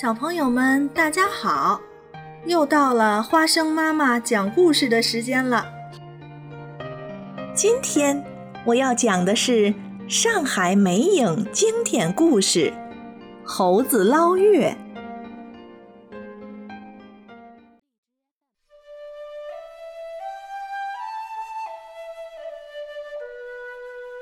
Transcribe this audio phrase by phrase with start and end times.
[0.00, 1.80] 小朋友们，大家好！
[2.46, 5.66] 又到了花生妈妈讲故事的时间了。
[7.52, 8.24] 今天
[8.64, 9.74] 我要讲的是
[10.08, 12.70] 上海美影经典故事
[13.44, 14.70] 《猴子捞月》。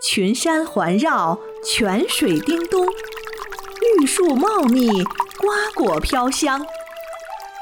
[0.03, 2.87] 群山环绕，泉水叮咚，
[4.01, 5.05] 绿树茂密。
[5.47, 6.67] 瓜果飘香，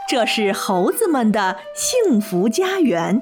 [0.09, 3.21] 这是猴子们的幸福家园。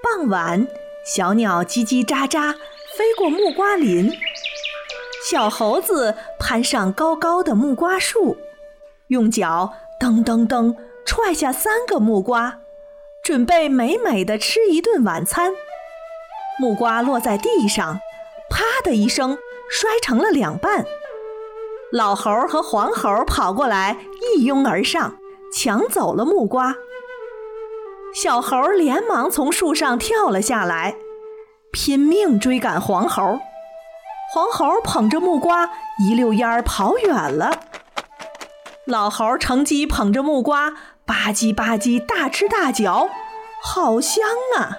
[0.00, 0.68] 傍晚，
[1.04, 2.52] 小鸟叽叽喳喳
[2.96, 4.16] 飞过木瓜林，
[5.28, 8.36] 小猴子攀上高高的木瓜树，
[9.08, 12.60] 用脚噔噔噔踹下三个木瓜，
[13.24, 15.52] 准备美美的吃一顿晚餐。
[16.60, 17.98] 木瓜落在地上，
[18.48, 19.36] 啪的一声，
[19.68, 20.86] 摔成了两半。
[21.94, 23.96] 老猴和黄猴跑过来，
[24.36, 25.14] 一拥而上，
[25.52, 26.74] 抢走了木瓜。
[28.12, 30.96] 小猴连忙从树上跳了下来，
[31.70, 33.38] 拼命追赶黄猴。
[34.32, 35.70] 黄猴捧着木瓜，
[36.00, 37.60] 一溜烟儿跑远了。
[38.86, 40.72] 老猴乘机捧着木瓜，
[41.06, 43.08] 吧唧吧唧大吃大嚼，
[43.62, 44.24] 好香
[44.58, 44.78] 啊！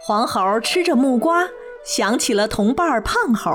[0.00, 1.50] 黄猴吃着木瓜，
[1.84, 3.50] 想起了同伴胖猴。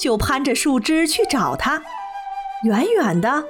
[0.00, 1.82] 就攀着树枝去找它。
[2.64, 3.44] 远远的，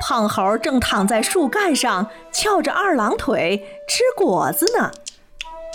[0.00, 4.92] 胖猴正躺在树干上翘着二郎腿吃果子呢，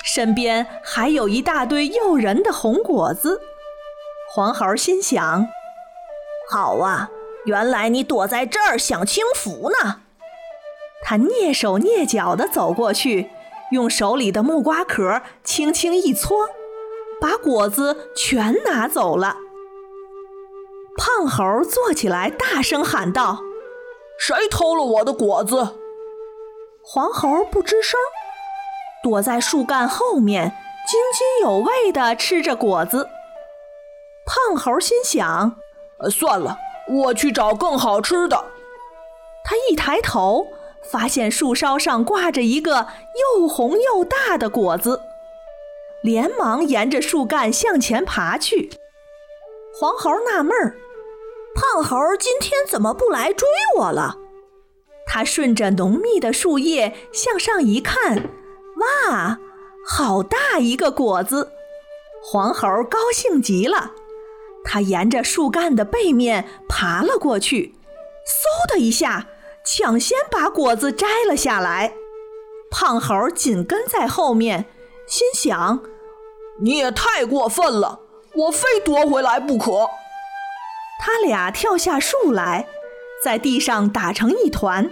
[0.04, 3.42] 身边还有一大堆诱人的红果子。
[4.34, 5.48] 黄猴心想
[6.52, 7.10] ：“好啊，
[7.46, 10.02] 原来你躲在这儿享清福呢。”
[11.04, 13.30] 他蹑手蹑脚地走过去，
[13.72, 16.50] 用手里的木瓜壳轻轻一搓，
[17.22, 19.38] 把果子全拿走了。
[20.98, 23.44] 胖猴坐起来，大声喊道
[24.20, 25.76] ：“谁偷了我的果子？”
[26.84, 28.00] 黄猴不吱声，
[29.04, 30.58] 躲在树干后面，
[30.88, 33.08] 津津有味地吃着果子。
[34.26, 35.58] 胖猴心想
[36.10, 36.58] ：“算了，
[36.90, 38.44] 我去找更好吃的。”
[39.46, 40.48] 他一抬头，
[40.82, 42.88] 发现树梢上挂着一个
[43.38, 45.02] 又红又大的果子，
[46.02, 48.72] 连忙沿着树干向前爬去。
[49.80, 50.76] 黄猴纳闷儿。
[51.74, 53.46] 胖猴今天怎么不来追
[53.78, 54.16] 我了？
[55.06, 58.30] 他顺着浓密的树叶向上一看，
[58.78, 59.38] 哇，
[59.86, 61.52] 好大一个果子！
[62.24, 63.92] 黄猴高兴极了，
[64.64, 67.76] 他沿着树干的背面爬了过去，
[68.26, 69.28] 嗖的一下，
[69.66, 71.94] 抢先把果子摘了下来。
[72.72, 74.66] 胖猴紧跟在后面，
[75.06, 75.82] 心想：
[76.62, 78.00] 你也太过分了，
[78.36, 79.90] 我非夺回来不可。
[81.00, 82.68] 他俩跳下树来，
[83.24, 84.90] 在地上打成一团。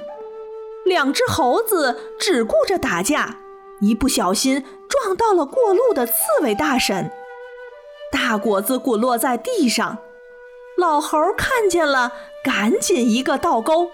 [0.86, 3.40] 两只猴子只顾着打架，
[3.82, 7.12] 一不小心撞到了过路的刺猬大婶，
[8.12, 9.98] 大果子滚落在地上。
[10.78, 12.14] 老猴看见了，
[12.44, 13.90] 赶紧一个倒钩，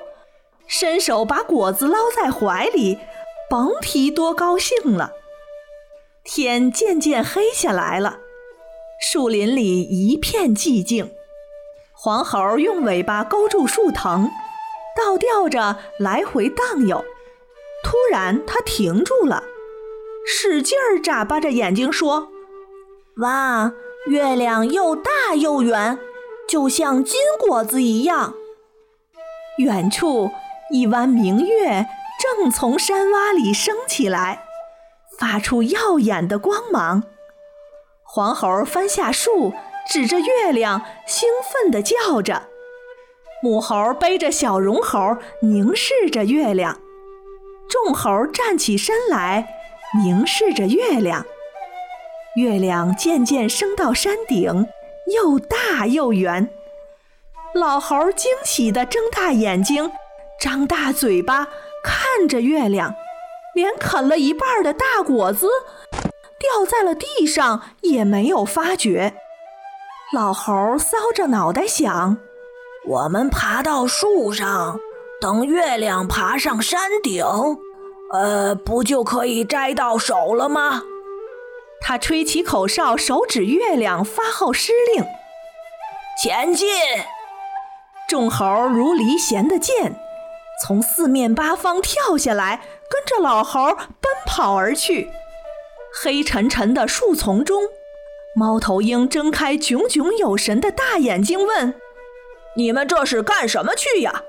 [0.67, 2.97] 伸手把果子捞在怀里，
[3.49, 5.13] 甭提多高兴了。
[6.23, 8.19] 天渐渐黑下来了，
[8.99, 11.11] 树林里一片寂静。
[12.03, 14.31] 黄猴用尾巴勾住树藤，
[14.97, 17.05] 倒吊着来回荡悠。
[17.83, 19.43] 突然，它停住了，
[20.25, 22.29] 使劲儿眨巴着眼睛说
[23.21, 23.71] ：“哇，
[24.07, 25.99] 月亮又大又圆，
[26.49, 28.33] 就像金果子一样。”
[29.59, 30.31] 远处
[30.71, 31.85] 一弯明月
[32.19, 34.43] 正从山洼里升起来，
[35.19, 37.03] 发出耀眼的光芒。
[38.01, 39.53] 黄猴翻下树。
[39.91, 42.43] 指着月亮，兴奋地叫着。
[43.43, 46.79] 母猴背着小绒猴，凝视着月亮。
[47.69, 49.53] 众猴站起身来，
[50.01, 51.25] 凝视着月亮。
[52.37, 54.69] 月亮渐渐升到山顶，
[55.13, 56.49] 又大又圆。
[57.53, 59.91] 老猴惊喜地睁大眼睛，
[60.39, 61.49] 张大嘴巴
[61.83, 62.95] 看着月亮，
[63.53, 65.49] 连啃了一半的大果子
[66.39, 69.15] 掉在了地上也没有发觉。
[70.13, 72.17] 老猴搔着脑袋想
[72.85, 74.77] ：“我们爬到树上，
[75.21, 77.25] 等月亮爬上山顶，
[78.11, 80.83] 呃，不就可以摘到手了吗？”
[81.79, 85.05] 他吹起口哨，手指月亮，发号施令
[86.21, 86.67] ：“前进！”
[88.09, 89.95] 众猴如离弦的箭，
[90.61, 92.59] 从四面八方跳下来，
[92.89, 95.09] 跟着老猴奔跑而去。
[96.03, 97.63] 黑沉沉的树丛中。
[98.33, 101.73] 猫头鹰睁开炯炯有神的大眼睛，问
[102.55, 104.23] ：“你们这是干什么去呀？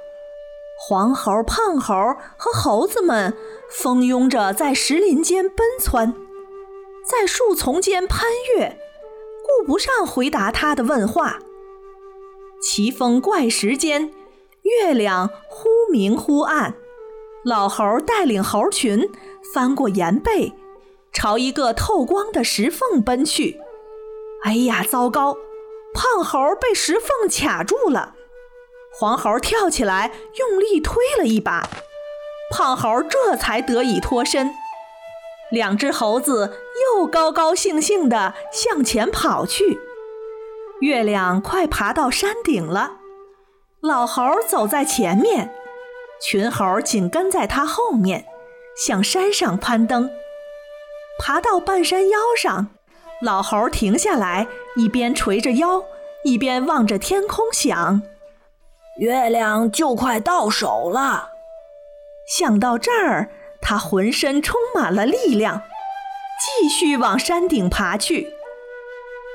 [0.77, 1.95] 黄猴、胖猴
[2.37, 3.33] 和猴子们
[3.71, 6.13] 蜂拥着在石林间奔窜，
[7.09, 8.77] 在树丛间攀越，
[9.47, 11.39] 顾不上回答他的问话。
[12.61, 14.13] 奇峰怪石间，
[14.63, 16.75] 月亮忽明忽暗。
[17.45, 19.09] 老猴带领猴群
[19.55, 20.53] 翻过岩背，
[21.13, 23.61] 朝一个透光的石缝奔去。
[24.45, 25.37] 哎呀，糟糕！
[25.95, 28.15] 胖猴被石缝卡住了。
[28.95, 31.69] 黄猴跳起来，用力推了一把，
[32.51, 34.53] 胖猴这才得以脱身。
[35.51, 36.59] 两只猴子
[36.97, 39.79] 又高高兴兴地向前跑去。
[40.81, 42.97] 月亮快爬到山顶了，
[43.81, 45.55] 老猴走在前面，
[46.21, 48.27] 群猴紧跟在他后面，
[48.77, 50.11] 向山上攀登。
[51.19, 52.69] 爬到半山腰上，
[53.23, 55.85] 老猴停下来，一边垂着腰，
[56.25, 58.03] 一边望着天空想。
[58.99, 61.31] 月亮就快到手了，
[62.29, 63.31] 想到这儿，
[63.61, 65.63] 他浑身充满了力量，
[66.41, 68.35] 继续往山顶爬去。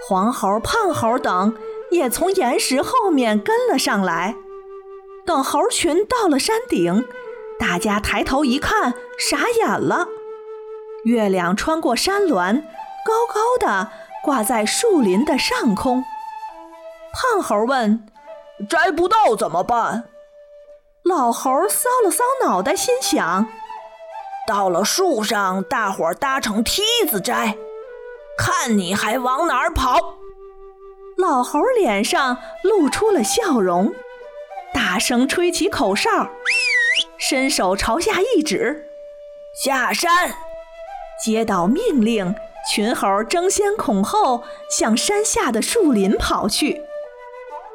[0.07, 1.55] 黄猴、胖猴等
[1.89, 4.35] 也从岩石后面跟了上来。
[5.25, 7.05] 等猴群到了山顶，
[7.57, 10.09] 大家抬头一看，傻眼了。
[11.05, 12.63] 月亮穿过山峦，
[13.07, 13.89] 高高的
[14.21, 16.03] 挂在树林的上空。
[17.13, 18.05] 胖猴问。
[18.67, 20.05] 摘不到怎么办？
[21.03, 23.47] 老猴搔了搔脑袋，心想：
[24.47, 27.55] 到了树上，大伙儿搭成梯子摘，
[28.35, 30.17] 看你还往哪儿跑！
[31.19, 33.93] 老猴脸上露出了笑容，
[34.73, 36.09] 大声吹起口哨，
[37.19, 38.87] 伸手朝下一指
[39.63, 40.33] ：“下山！”
[41.23, 42.35] 接到命令，
[42.69, 46.81] 群猴争先恐后向山下的树林跑去。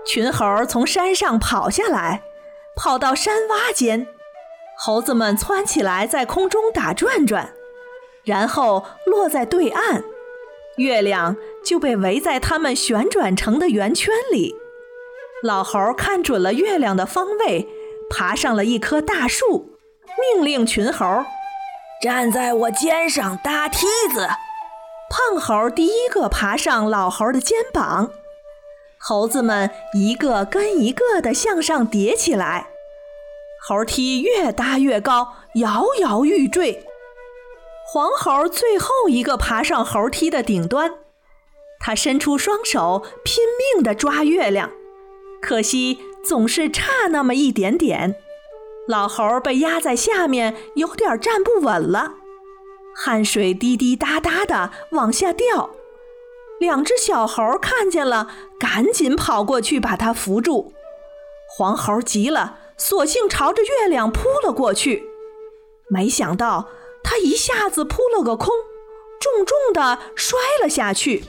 [0.05, 2.23] 群猴从山上跑下来，
[2.77, 4.07] 跑到山洼间，
[4.77, 7.55] 猴子们窜起来在空中打转转，
[8.25, 10.03] 然后落在对岸，
[10.77, 14.57] 月亮就被围在它们旋转成的圆圈里。
[15.43, 17.69] 老猴看准了月亮的方位，
[18.11, 19.79] 爬上了一棵大树，
[20.35, 21.25] 命令群猴
[22.03, 24.29] 站在我肩上搭梯子。
[25.13, 28.11] 胖猴第一个爬上老猴的肩膀。
[28.97, 32.69] 猴子们一个跟一个的向上叠起来，
[33.61, 36.87] 猴梯越搭越高，摇摇欲坠。
[37.85, 40.95] 黄猴最后一个爬上猴梯的顶端，
[41.79, 43.45] 他伸出双手，拼
[43.75, 44.71] 命地抓月亮，
[45.43, 48.17] 可惜总是差那么一点点。
[48.89, 52.15] 老猴被压在下面，有点站不稳了，
[52.95, 55.71] 汗水滴滴答答的往下掉。
[56.61, 58.29] 两只小猴看见了，
[58.59, 60.73] 赶紧跑过去把它扶住。
[61.57, 65.05] 黄猴急了，索性朝着月亮扑了过去。
[65.89, 66.69] 没想到，
[67.03, 68.49] 他一下子扑了个空，
[69.21, 71.25] 重重的摔了下去，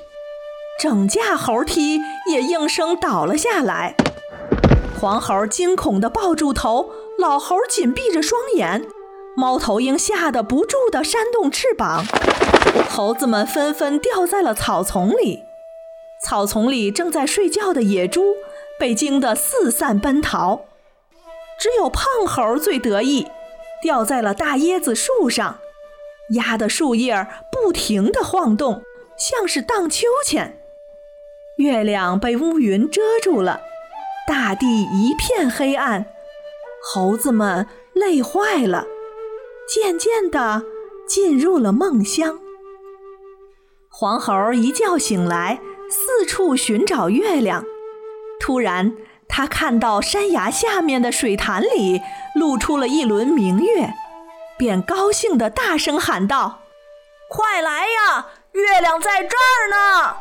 [0.79, 1.99] 整架猴梯
[2.29, 3.95] 也应声倒了下来。
[5.01, 8.87] 黄猴惊恐地抱住头，老猴紧闭着双眼，
[9.35, 12.05] 猫头鹰吓得不住地扇动翅膀。
[12.89, 15.43] 猴子们纷纷掉在了草丛里，
[16.23, 18.35] 草丛里正在睡觉的野猪
[18.79, 20.65] 被惊得四散奔逃，
[21.59, 23.27] 只有胖猴最得意，
[23.81, 25.59] 掉在了大椰子树上，
[26.31, 28.81] 压得树叶不停地晃动，
[29.17, 30.59] 像是荡秋千。
[31.57, 33.61] 月亮被乌云遮住了，
[34.27, 36.07] 大地一片黑暗，
[36.83, 38.87] 猴子们累坏了，
[39.67, 40.63] 渐渐地
[41.07, 42.39] 进入了梦乡。
[43.89, 47.63] 黄猴一觉醒来，四处寻找月亮。
[48.39, 48.95] 突然，
[49.27, 52.01] 他看到山崖下面的水潭里
[52.35, 53.93] 露出了一轮明月，
[54.57, 56.61] 便高兴地大声喊道
[57.29, 60.17] ：“快来呀，月亮在这儿呢！”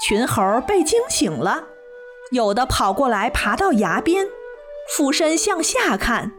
[0.00, 1.64] 群猴被惊醒了，
[2.30, 4.28] 有的跑过来爬到崖边，
[4.88, 6.30] 俯身向下看；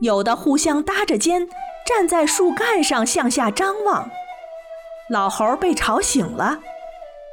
[0.00, 1.48] 有的互相搭着肩，
[1.86, 4.10] 站在树干上向下张望。
[5.08, 6.60] 老猴被吵醒了，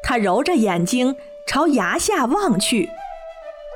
[0.04, 1.16] 他揉着眼睛
[1.48, 2.90] 朝崖下望去。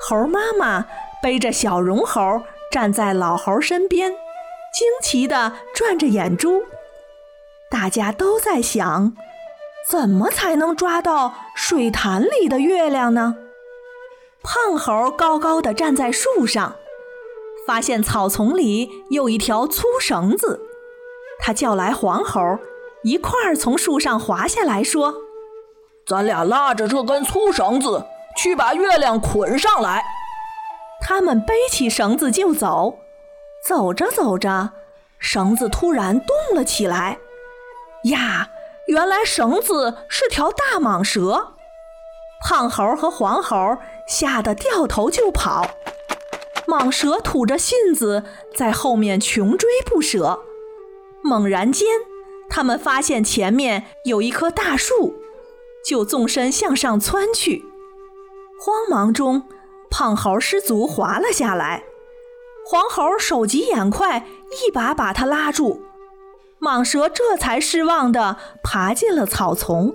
[0.07, 0.87] 猴妈妈
[1.21, 6.63] 背着小绒猴站在老猴身边，惊奇地转着眼珠。
[7.69, 9.15] 大家都在想，
[9.89, 13.35] 怎么才能抓到水潭里的月亮呢？
[14.43, 16.75] 胖猴高高的站在树上，
[17.71, 20.59] 发现草丛里有一条粗绳子，
[21.39, 22.59] 他叫来黄猴。
[23.01, 25.15] 一块儿从树上滑下来，说
[26.05, 30.03] ：“咱俩拉着这根粗绳子，去把月亮捆上来。”
[30.99, 32.99] 他们背起绳子就走。
[33.65, 34.71] 走着走着，
[35.17, 37.19] 绳子突然动了起来。
[38.03, 38.49] 呀，
[38.87, 41.53] 原来绳子是条大蟒蛇！
[42.45, 45.65] 胖猴和黄猴吓得掉头就跑，
[46.71, 48.23] 蟒蛇吐着信子
[48.55, 50.39] 在后面穷追不舍。
[51.21, 51.85] 猛然间，
[52.49, 55.15] 他们发现前面有一棵大树，
[55.85, 57.65] 就纵身向上窜去。
[58.57, 59.43] 慌忙中，
[59.89, 61.83] 胖猴失足滑了下来。
[62.65, 64.25] 黄猴手疾眼快，
[64.65, 65.81] 一把把他拉住，
[66.61, 69.93] 蟒蛇这才失望地爬进了草丛。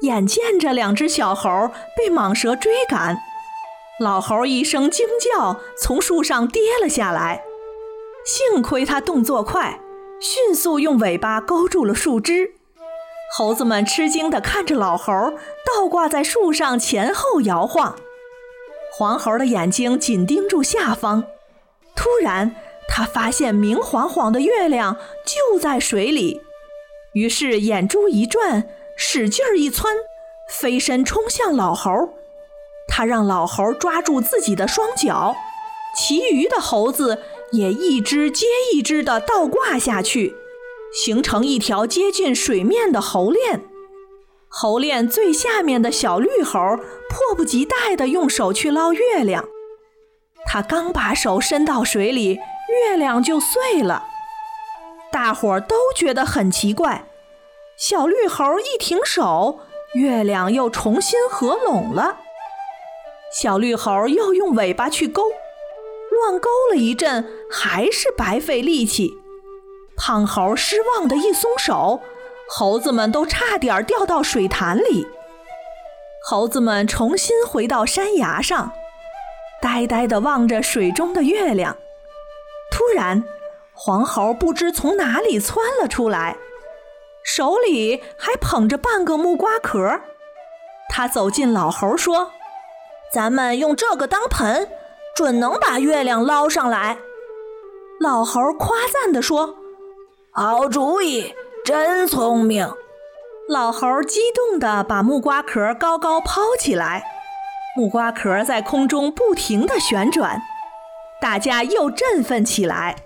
[0.00, 3.18] 眼见着两只小猴被蟒蛇追赶，
[4.00, 7.42] 老猴一声惊叫，从树上跌了下来。
[8.24, 9.80] 幸亏他动作快，
[10.20, 12.52] 迅速用尾巴勾住了树枝。
[13.36, 15.12] 猴子们吃惊地看着老猴
[15.66, 17.96] 倒挂在树上前后摇晃，
[18.92, 21.24] 黄猴的眼睛紧盯住下方。
[21.96, 22.54] 突然，
[22.88, 26.40] 他发现明晃晃的月亮就在水里，
[27.14, 29.92] 于是眼珠一转，使劲一窜，
[30.48, 31.90] 飞身冲向老猴。
[32.88, 35.36] 他让老猴抓住自己的双脚，
[35.94, 40.34] 其余的猴子也一只接一只的倒挂下去，
[40.92, 43.64] 形成一条接近水面的猴链。
[44.48, 46.58] 猴链最下面的小绿猴
[47.10, 49.44] 迫不及待地用手去捞月亮。
[50.46, 54.06] 他刚把手伸到水里，月亮就碎了。
[55.12, 57.06] 大伙儿都觉得很奇怪。
[57.76, 59.60] 小绿猴一停手，
[59.94, 62.18] 月亮又重新合拢了。
[63.30, 65.22] 小绿猴又用尾巴去勾，
[66.10, 69.14] 乱勾了一阵，还是白费力气。
[69.96, 72.00] 胖猴失望的一松手，
[72.48, 75.06] 猴子们都差点掉到水潭里。
[76.24, 78.72] 猴子们重新回到山崖上。
[79.60, 81.76] 呆呆地望着水中的月亮，
[82.70, 83.24] 突然，
[83.72, 86.36] 黄猴不知从哪里窜了出来，
[87.24, 90.00] 手里还捧着半个木瓜壳。
[90.88, 92.30] 他走近老猴说
[93.12, 94.68] ：“咱们用这个当盆，
[95.14, 96.98] 准能把月亮捞上来。”
[98.00, 99.56] 老猴夸赞地说
[100.32, 101.34] ：“好主意，
[101.64, 102.72] 真聪明！”
[103.48, 107.02] 老猴激动地把木瓜壳高高抛起来。
[107.76, 110.42] 木瓜壳在空中不停地旋转，
[111.20, 112.96] 大家又振奋起来。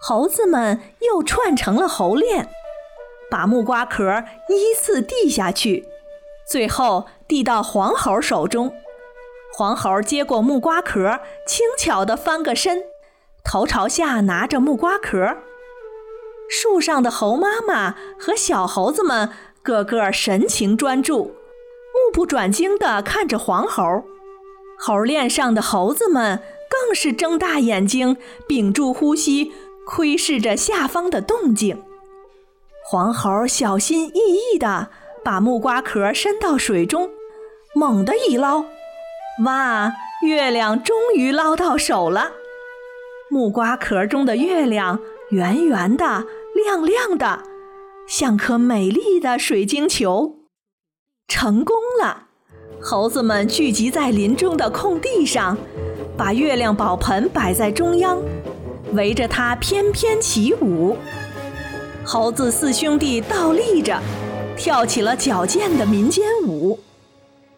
[0.00, 2.48] 猴子们又串成了猴链，
[3.30, 5.88] 把木瓜壳依次递下去，
[6.46, 8.74] 最后递到黄猴手中。
[9.58, 12.82] 黄猴接过木瓜壳，轻巧地翻个身，
[13.42, 15.38] 头朝下拿着木瓜壳。
[16.46, 19.30] 树上的猴妈妈和小猴子们
[19.62, 21.34] 个个神情专注。
[21.94, 24.04] 目不转睛地看着黄猴，
[24.78, 29.54] 猴链上的猴子们更是睁大眼睛，屏住呼吸，
[29.86, 31.82] 窥视着下方的动静。
[32.84, 34.90] 黄猴小心翼翼地
[35.24, 37.08] 把木瓜壳伸到水中，
[37.74, 38.66] 猛地一捞，
[39.44, 39.92] 哇！
[40.22, 42.32] 月亮终于捞到手了。
[43.30, 44.98] 木瓜壳中的月亮
[45.30, 46.24] 圆圆的、
[46.54, 47.42] 亮亮的，
[48.08, 50.36] 像颗美丽的水晶球。
[51.28, 52.28] 成功了！
[52.80, 55.58] 猴子们聚集在林中的空地上，
[56.16, 58.18] 把月亮宝盆摆在中央，
[58.92, 60.96] 围着它翩翩起舞。
[62.04, 64.00] 猴子四兄弟倒立着，
[64.56, 66.78] 跳起了矫健的民间舞；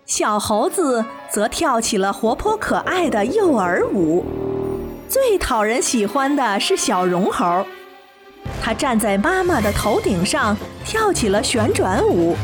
[0.08, 4.24] 小猴子则跳起了活泼可爱的幼儿舞。
[5.06, 7.66] 最讨人喜欢的是小绒猴，
[8.62, 12.34] 它站在妈妈的头顶上，跳起了旋转舞。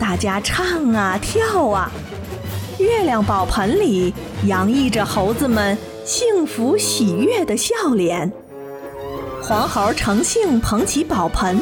[0.00, 1.88] 大家唱啊跳啊，
[2.80, 4.12] 月亮宝盆里
[4.46, 8.32] 洋溢着猴子们幸福喜悦的笑脸。
[9.40, 11.56] 黄猴乘兴捧起宝盆，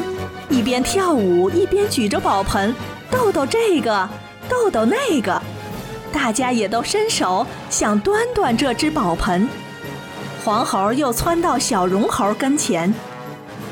[0.49, 2.73] 一边跳舞一边举着宝盆，
[3.11, 4.09] 逗逗这个，
[4.49, 5.41] 逗逗那个。
[6.11, 9.47] 大家也都伸手想端端这只宝盆。
[10.45, 12.93] 黄猴又窜到小绒猴跟前，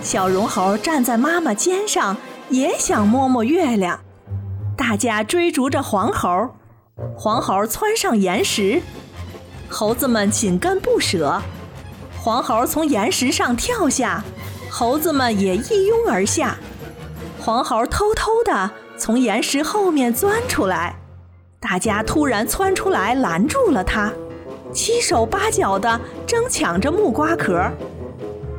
[0.02, 2.18] 小绒猴站在妈妈肩上，
[2.50, 4.00] 也想摸摸月亮。
[4.76, 6.50] 大家追逐着黄猴，
[7.16, 8.82] 黄猴窜上岩石，
[9.70, 11.42] 猴子们紧跟不舍。
[12.20, 14.24] 黄猴从岩石上跳下，
[14.70, 16.58] 猴子们也一拥而下。
[17.40, 20.96] 黄猴偷偷地从岩石后面钻出来，
[21.60, 24.14] 大家突然窜出来拦住了他，
[24.72, 27.68] 七手八脚地争抢着木瓜壳。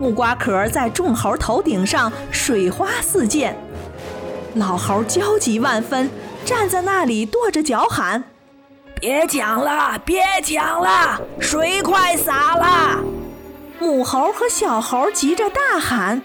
[0.00, 3.56] 木瓜壳在众猴头顶上水花四溅。
[4.56, 6.11] 老猴焦急万分，
[6.44, 8.25] 站在那里跺着脚喊
[9.00, 12.99] ：“别抢了，别抢了，水快洒了！
[13.78, 16.20] 母猴和小猴急着大喊：“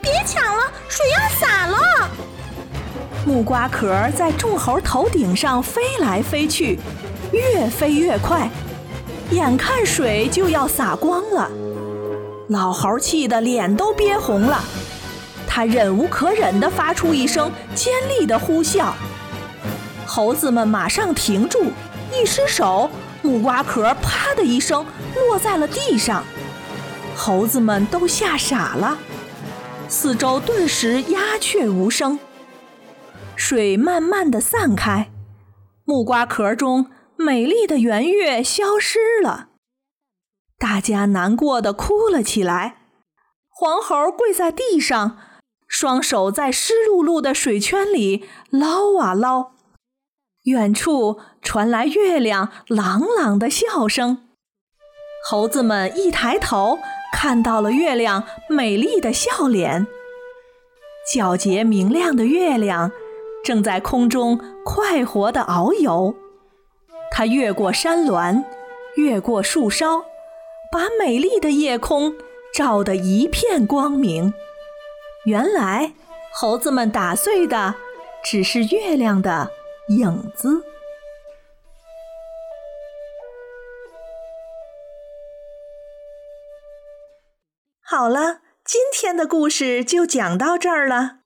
[0.00, 2.08] 别抢了，水要洒了！”
[3.26, 6.78] 木瓜壳在众猴头顶上飞来飞去，
[7.32, 8.48] 越飞越快，
[9.32, 11.50] 眼看水就要洒光了。
[12.50, 14.62] 老猴气得脸都憋红了，
[15.44, 18.92] 他忍无可忍地发出一声尖利的呼啸。
[20.06, 21.64] 猴子们马上停住。
[22.14, 22.88] 一失手，
[23.22, 26.22] 木瓜壳啪的一声落在了地上，
[27.16, 28.96] 猴子们都吓傻了，
[29.88, 32.16] 四周顿时鸦雀无声。
[33.36, 35.12] 水慢慢的散开，
[35.84, 39.50] 木瓜壳中美丽的圆月消失了，
[40.58, 42.78] 大家难过的哭了起来。
[43.48, 45.18] 黄猴跪在地上，
[45.68, 49.52] 双手在湿漉漉的水圈里捞啊捞。
[50.44, 54.28] 远处传来月亮朗朗的笑声，
[55.28, 56.78] 猴子们一抬头，
[57.12, 59.86] 看到了月亮美丽的笑脸。
[61.12, 62.92] 皎洁明亮的月亮
[63.46, 66.16] 正在空中快活地遨游，
[67.12, 68.44] 它越过山峦，
[68.96, 70.00] 越过树梢，
[70.72, 72.12] 把美丽的夜空
[72.52, 74.34] 照得一片光明。
[75.26, 75.92] 原来，
[76.32, 77.76] 猴子们打碎的
[78.24, 79.52] 只是月亮的。
[79.90, 80.64] 影子。
[87.80, 91.25] 好了，今天的故事就讲到这儿了。